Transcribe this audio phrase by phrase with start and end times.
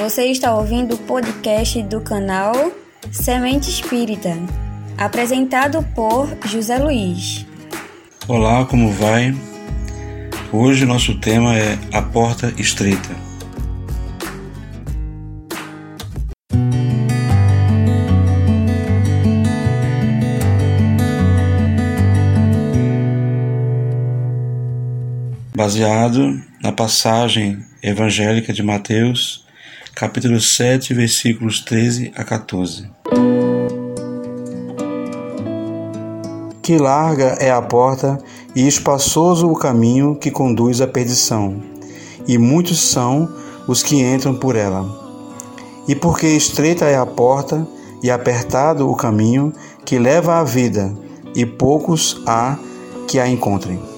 [0.00, 2.54] Você está ouvindo o podcast do canal
[3.12, 4.30] Semente Espírita,
[4.96, 7.44] apresentado por José Luiz.
[8.26, 9.34] Olá, como vai?
[10.50, 13.14] Hoje nosso tema é a porta estreita.
[25.54, 29.49] Baseado na passagem evangélica de Mateus,
[30.00, 32.88] capítulo 7, versículos 13 a 14.
[36.62, 38.18] Que larga é a porta
[38.56, 41.62] e espaçoso o caminho que conduz à perdição,
[42.26, 43.28] e muitos são
[43.68, 44.88] os que entram por ela.
[45.86, 47.68] E porque estreita é a porta
[48.02, 49.52] e apertado o caminho
[49.84, 50.96] que leva à vida,
[51.34, 52.56] e poucos há
[53.06, 53.89] que a encontrem.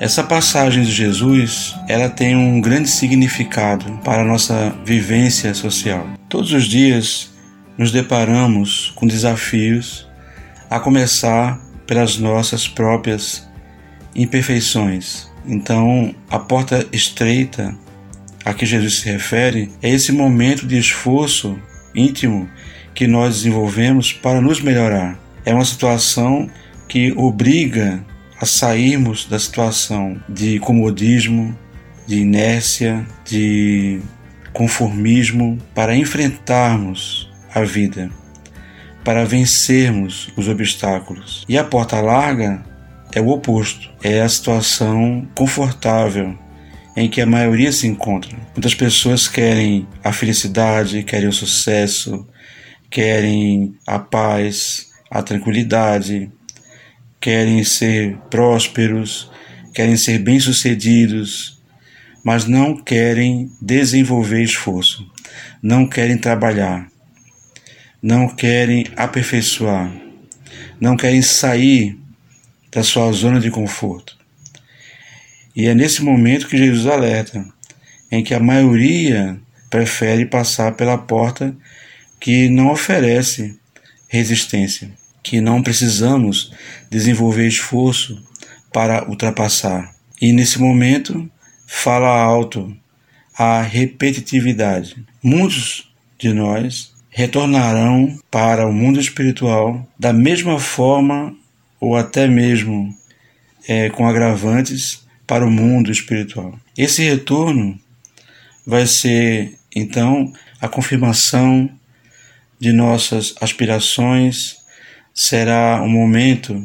[0.00, 6.06] Essa passagem de Jesus, ela tem um grande significado para a nossa vivência social.
[6.28, 7.32] Todos os dias
[7.76, 10.08] nos deparamos com desafios,
[10.70, 13.48] a começar pelas nossas próprias
[14.14, 15.28] imperfeições.
[15.44, 17.76] Então, a porta estreita
[18.44, 21.58] a que Jesus se refere é esse momento de esforço
[21.92, 22.48] íntimo
[22.94, 25.18] que nós desenvolvemos para nos melhorar.
[25.44, 26.48] É uma situação
[26.86, 28.04] que obriga
[28.40, 31.56] a sairmos da situação de comodismo,
[32.06, 34.00] de inércia, de
[34.52, 38.10] conformismo, para enfrentarmos a vida,
[39.04, 41.44] para vencermos os obstáculos.
[41.48, 42.64] E a porta larga
[43.12, 46.38] é o oposto, é a situação confortável
[46.96, 48.36] em que a maioria se encontra.
[48.54, 52.26] Muitas pessoas querem a felicidade, querem o sucesso,
[52.90, 56.30] querem a paz, a tranquilidade,
[57.20, 59.30] querem ser prósperos,
[59.74, 61.60] querem ser bem-sucedidos,
[62.22, 65.10] mas não querem desenvolver esforço,
[65.62, 66.88] não querem trabalhar,
[68.02, 69.92] não querem aperfeiçoar,
[70.80, 71.98] não querem sair
[72.70, 74.16] da sua zona de conforto.
[75.54, 77.44] E é nesse momento que Jesus alerta,
[78.10, 81.54] em que a maioria prefere passar pela porta
[82.20, 83.58] que não oferece
[84.08, 84.90] resistência
[85.28, 86.50] que não precisamos
[86.90, 88.18] desenvolver esforço
[88.72, 89.94] para ultrapassar.
[90.20, 91.30] E nesse momento,
[91.66, 92.74] fala alto
[93.36, 94.96] a repetitividade.
[95.22, 101.36] Muitos de nós retornarão para o mundo espiritual da mesma forma
[101.78, 102.96] ou até mesmo
[103.68, 106.58] é, com agravantes para o mundo espiritual.
[106.76, 107.78] Esse retorno
[108.66, 111.70] vai ser então a confirmação
[112.58, 114.57] de nossas aspirações,
[115.18, 116.64] será um momento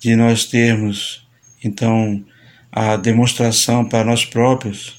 [0.00, 1.28] de nós termos,
[1.62, 2.24] então,
[2.72, 4.98] a demonstração para nós próprios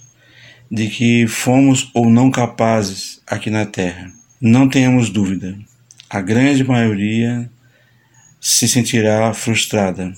[0.69, 4.13] de que fomos ou não capazes aqui na Terra.
[4.39, 5.57] Não tenhamos dúvida,
[6.07, 7.49] a grande maioria
[8.39, 10.13] se sentirá frustrada,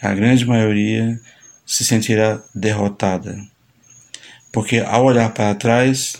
[0.00, 1.20] a grande maioria
[1.66, 3.36] se sentirá derrotada,
[4.52, 6.12] porque ao olhar para trás,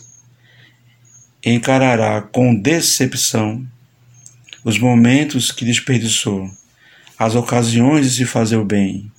[1.45, 3.65] encarará com decepção
[4.65, 6.50] os momentos que desperdiçou,
[7.19, 9.11] as ocasiões de se fazer o bem,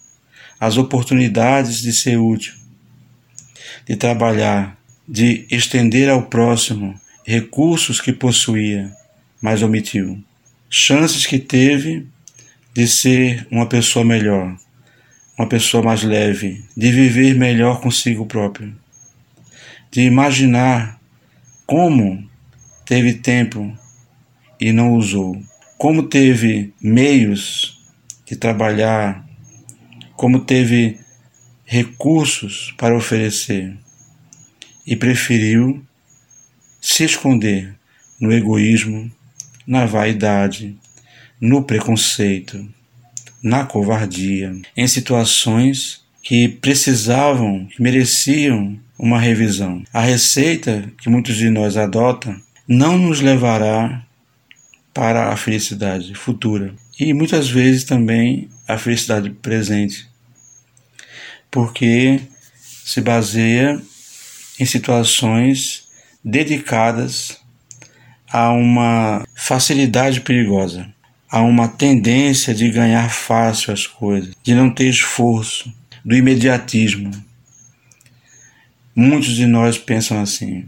[0.59, 2.53] as oportunidades de ser útil,
[3.85, 4.77] de trabalhar,
[5.07, 8.91] de estender ao próximo recursos que possuía,
[9.41, 10.23] mas omitiu,
[10.69, 12.07] chances que teve
[12.73, 14.57] de ser uma pessoa melhor,
[15.37, 18.73] uma pessoa mais leve, de viver melhor consigo próprio,
[19.91, 20.99] de imaginar
[21.65, 22.27] como
[22.85, 23.77] teve tempo
[24.63, 25.37] e não usou.
[25.77, 27.83] Como teve meios
[28.25, 29.27] de trabalhar,
[30.15, 30.99] como teve
[31.65, 33.75] recursos para oferecer
[34.87, 35.83] e preferiu
[36.79, 37.75] se esconder
[38.17, 39.11] no egoísmo,
[39.67, 40.77] na vaidade,
[41.41, 42.65] no preconceito,
[43.43, 49.83] na covardia, em situações que precisavam, que mereciam uma revisão.
[49.91, 54.05] A receita que muitos de nós adotam não nos levará
[54.93, 60.07] para a felicidade futura e muitas vezes também a felicidade presente,
[61.49, 62.21] porque
[62.83, 63.81] se baseia
[64.59, 65.87] em situações
[66.23, 67.37] dedicadas
[68.31, 70.87] a uma facilidade perigosa,
[71.29, 75.73] a uma tendência de ganhar fácil as coisas, de não ter esforço,
[76.03, 77.11] do imediatismo.
[78.95, 80.65] Muitos de nós pensam assim.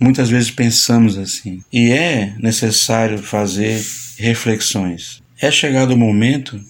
[0.00, 1.62] Muitas vezes pensamos assim.
[1.72, 3.84] E é necessário fazer
[4.16, 5.22] reflexões.
[5.40, 6.60] É chegado o momento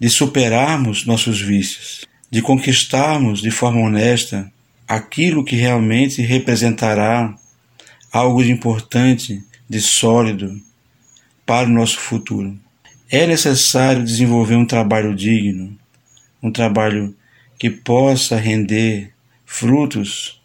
[0.00, 4.50] de superarmos nossos vícios, de conquistarmos de forma honesta
[4.86, 7.34] aquilo que realmente representará
[8.12, 10.60] algo de importante, de sólido
[11.44, 12.58] para o nosso futuro.
[13.10, 15.76] É necessário desenvolver um trabalho digno,
[16.42, 17.14] um trabalho
[17.58, 19.12] que possa render
[19.44, 20.40] frutos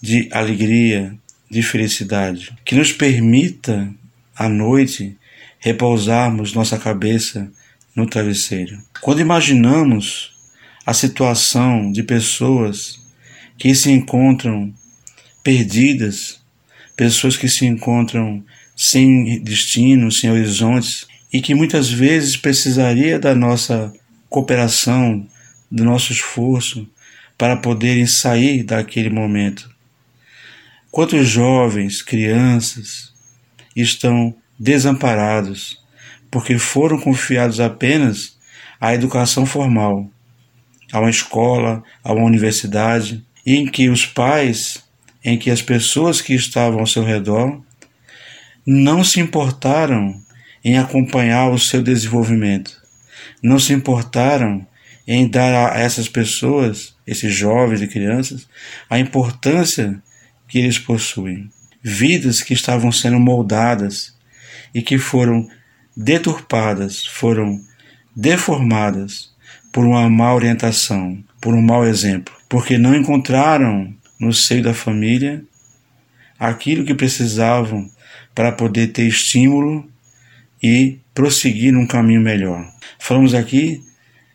[0.00, 1.16] de alegria,
[1.54, 3.88] de felicidade, que nos permita
[4.36, 5.16] à noite
[5.60, 7.48] repousarmos nossa cabeça
[7.94, 8.76] no travesseiro.
[9.00, 10.32] Quando imaginamos
[10.84, 13.00] a situação de pessoas
[13.56, 14.74] que se encontram
[15.44, 16.40] perdidas,
[16.96, 18.44] pessoas que se encontram
[18.76, 23.92] sem destino, sem horizontes e que muitas vezes precisaria da nossa
[24.28, 25.24] cooperação,
[25.70, 26.84] do nosso esforço
[27.38, 29.73] para poderem sair daquele momento.
[30.94, 33.12] Quantos jovens, crianças
[33.74, 35.82] estão desamparados
[36.30, 38.38] porque foram confiados apenas
[38.80, 40.08] à educação formal,
[40.92, 44.84] a uma escola, a uma universidade, em que os pais,
[45.24, 47.60] em que as pessoas que estavam ao seu redor
[48.64, 50.22] não se importaram
[50.64, 52.80] em acompanhar o seu desenvolvimento,
[53.42, 54.64] não se importaram
[55.08, 58.48] em dar a essas pessoas, esses jovens e crianças,
[58.88, 60.00] a importância
[60.48, 61.50] que eles possuem.
[61.82, 64.14] Vidas que estavam sendo moldadas
[64.74, 65.48] e que foram
[65.96, 67.60] deturpadas, foram
[68.16, 69.32] deformadas
[69.72, 75.44] por uma má orientação, por um mau exemplo, porque não encontraram no seio da família
[76.38, 77.90] aquilo que precisavam
[78.34, 79.88] para poder ter estímulo
[80.62, 82.72] e prosseguir num caminho melhor.
[82.98, 83.82] Falamos aqui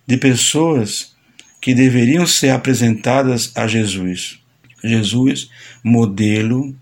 [0.06, 1.16] de pessoas
[1.62, 4.40] que deveriam ser apresentadas a Jesus.
[4.84, 5.50] Jesus,
[5.84, 6.76] modelo,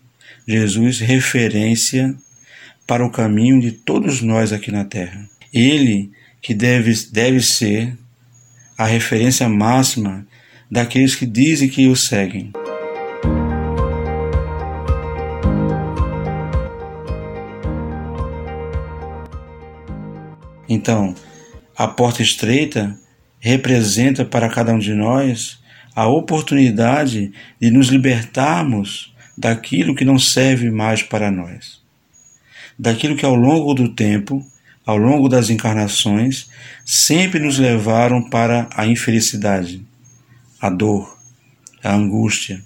[0.47, 2.15] Jesus, referência
[2.85, 5.29] para o caminho de todos nós aqui na Terra.
[5.53, 6.11] Ele
[6.41, 7.97] que deve, deve ser
[8.77, 10.25] a referência máxima
[10.69, 12.51] daqueles que dizem que o seguem.
[20.69, 21.15] Então,
[21.75, 22.97] a porta estreita
[23.39, 25.59] representa para cada um de nós
[25.97, 31.81] a oportunidade de nos libertarmos daquilo que não serve mais para nós,
[32.77, 34.45] daquilo que ao longo do tempo
[34.85, 36.49] ao longo das encarnações,
[36.85, 39.85] sempre nos levaram para a infelicidade,
[40.61, 41.19] a dor,
[41.83, 42.63] a angústia.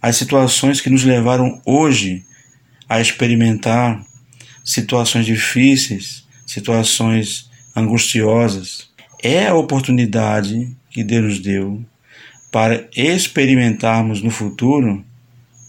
[0.00, 2.24] As situações que nos levaram hoje
[2.88, 4.02] a experimentar
[4.64, 8.88] situações difíceis, situações angustiosas,
[9.26, 11.84] é a oportunidade que Deus nos deu
[12.52, 15.04] para experimentarmos no futuro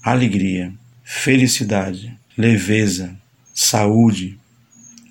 [0.03, 0.71] alegria,
[1.03, 3.17] felicidade, leveza,
[3.53, 4.37] saúde,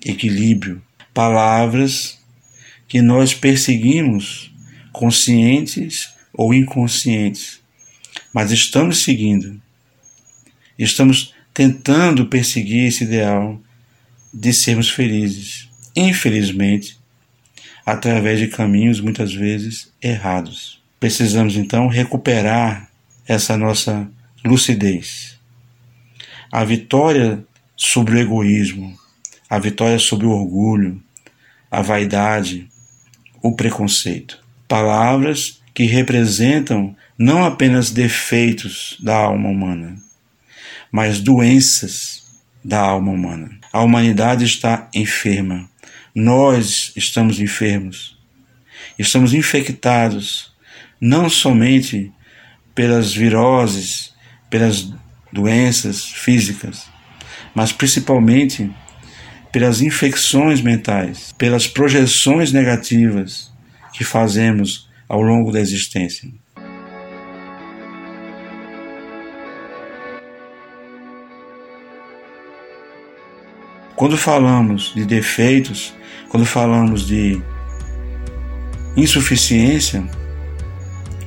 [0.05, 0.81] equilíbrio,
[1.13, 2.17] palavras
[2.87, 4.49] que nós perseguimos,
[4.93, 7.59] conscientes ou inconscientes,
[8.33, 9.61] mas estamos seguindo,
[10.79, 13.61] estamos tentando perseguir esse ideal
[14.33, 16.97] de sermos felizes, infelizmente,
[17.87, 20.83] através de caminhos muitas vezes errados.
[20.99, 22.89] Precisamos então recuperar
[23.25, 24.05] essa nossa
[24.43, 25.39] lucidez.
[26.51, 27.41] A vitória
[27.77, 28.93] sobre o egoísmo,
[29.49, 31.01] a vitória sobre o orgulho,
[31.71, 32.67] a vaidade,
[33.41, 34.37] o preconceito.
[34.67, 39.95] Palavras que representam não apenas defeitos da alma humana,
[40.91, 42.25] mas doenças
[42.61, 43.49] da alma humana.
[43.71, 45.69] A humanidade está enferma.
[46.19, 48.17] Nós estamos enfermos.
[48.97, 50.51] Estamos infectados
[50.99, 52.11] não somente
[52.73, 54.15] pelas viroses,
[54.49, 54.91] pelas
[55.31, 56.87] doenças físicas,
[57.53, 58.67] mas principalmente
[59.51, 63.53] pelas infecções mentais, pelas projeções negativas
[63.93, 66.27] que fazemos ao longo da existência.
[73.97, 75.91] Quando falamos de defeitos,
[76.29, 77.41] quando falamos de
[78.95, 80.07] insuficiência,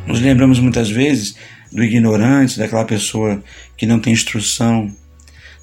[0.06, 1.34] nos lembramos muitas vezes
[1.72, 3.42] do ignorante, daquela pessoa
[3.76, 4.94] que não tem instrução,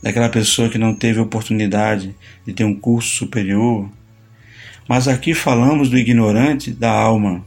[0.03, 2.13] daquela pessoa que não teve oportunidade
[2.45, 3.89] de ter um curso superior.
[4.85, 7.41] Mas aqui falamos do ignorante da alma,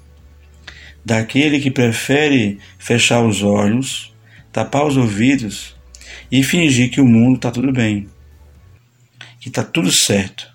[1.05, 4.11] daquele que prefere fechar os olhos,
[4.51, 5.77] tapar os ouvidos
[6.33, 8.09] e fingir que o mundo está tudo bem,
[9.41, 10.49] que está tudo certo,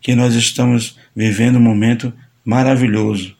[0.00, 2.12] que nós estamos vivendo um momento
[2.44, 3.36] maravilhoso,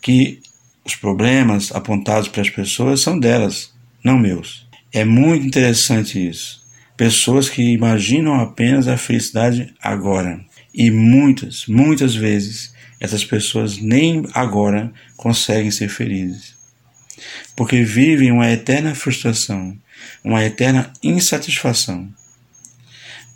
[0.00, 0.40] que
[0.84, 4.66] os problemas apontados para as pessoas são delas, não meus.
[4.92, 6.64] É muito interessante isso.
[6.96, 10.40] Pessoas que imaginam apenas a felicidade agora.
[10.72, 16.54] E muitas, muitas vezes essas pessoas nem agora conseguem ser felizes.
[17.54, 19.76] Porque vivem uma eterna frustração,
[20.22, 22.08] uma eterna insatisfação.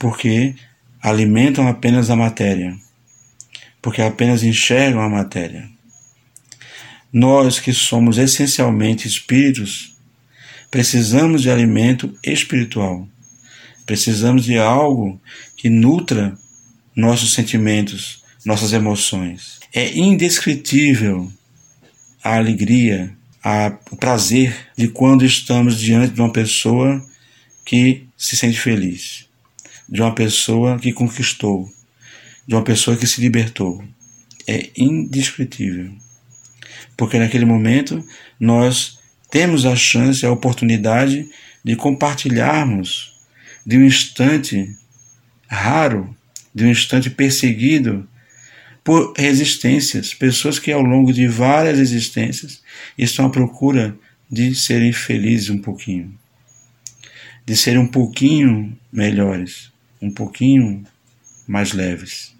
[0.00, 0.56] Porque
[1.00, 2.76] alimentam apenas a matéria.
[3.80, 5.70] Porque apenas enxergam a matéria.
[7.12, 9.94] Nós que somos essencialmente espíritos,
[10.70, 13.06] precisamos de alimento espiritual.
[13.86, 15.20] Precisamos de algo
[15.56, 16.36] que nutra
[16.96, 19.60] nossos sentimentos, nossas emoções.
[19.72, 21.30] É indescritível
[22.22, 27.04] a alegria, a, o prazer de quando estamos diante de uma pessoa
[27.64, 29.26] que se sente feliz,
[29.90, 31.68] de uma pessoa que conquistou,
[32.46, 33.84] de uma pessoa que se libertou.
[34.46, 35.92] É indescritível.
[36.96, 38.04] Porque naquele momento
[38.38, 38.98] nós
[39.30, 41.28] temos a chance, a oportunidade
[41.64, 43.14] de compartilharmos
[43.66, 44.74] de um instante
[45.48, 46.14] raro,
[46.54, 48.08] de um instante perseguido
[48.82, 52.62] por resistências, pessoas que ao longo de várias existências
[52.96, 53.96] estão à procura
[54.30, 56.14] de serem felizes um pouquinho,
[57.44, 59.70] de serem um pouquinho melhores,
[60.00, 60.84] um pouquinho
[61.46, 62.34] mais leves.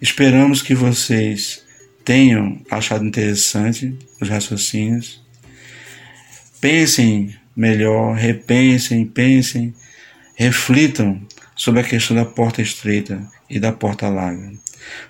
[0.00, 1.64] Esperamos que vocês
[2.04, 5.20] tenham achado interessante os raciocínios.
[6.60, 9.74] Pensem melhor, repensem, pensem,
[10.36, 11.20] reflitam
[11.56, 14.52] sobre a questão da porta estreita e da porta larga.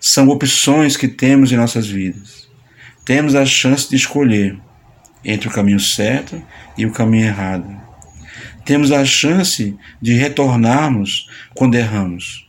[0.01, 2.48] São opções que temos em nossas vidas.
[3.09, 4.59] Temos a chance de escolher
[5.25, 6.45] entre o caminho certo
[6.77, 7.75] e o caminho errado.
[8.67, 12.47] Temos a chance de retornarmos quando erramos,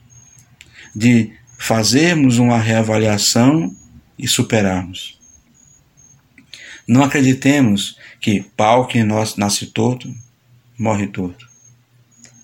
[0.94, 3.74] de fazermos uma reavaliação
[4.18, 5.18] e superarmos.
[6.86, 10.14] Não acreditemos que pau que nasce torto,
[10.78, 11.48] morre torto.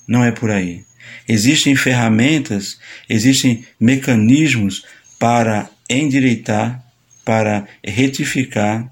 [0.08, 0.86] Não é por aí.
[1.28, 2.80] Existem ferramentas,
[3.10, 4.86] existem mecanismos
[5.20, 6.85] para endireitar,
[7.26, 8.90] para retificar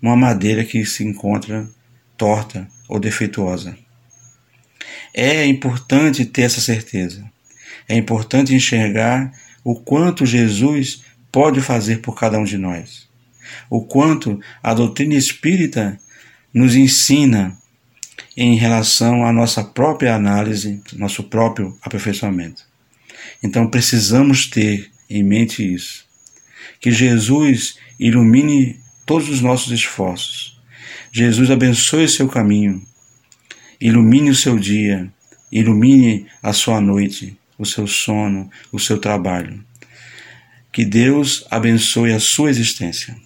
[0.00, 1.68] uma madeira que se encontra
[2.16, 3.76] torta ou defeituosa.
[5.12, 7.24] É importante ter essa certeza.
[7.88, 9.32] É importante enxergar
[9.64, 13.08] o quanto Jesus pode fazer por cada um de nós.
[13.68, 15.98] O quanto a doutrina espírita
[16.54, 17.56] nos ensina
[18.36, 22.64] em relação à nossa própria análise, nosso próprio aperfeiçoamento.
[23.42, 26.06] Então precisamos ter em mente isso.
[26.82, 30.60] Que Jesus ilumine todos os nossos esforços.
[31.10, 32.82] Jesus abençoe seu caminho.
[33.80, 35.10] Ilumine o seu dia.
[35.50, 39.64] Ilumine a sua noite o seu sono, o seu trabalho.
[40.72, 43.16] Que Deus abençoe a sua existência.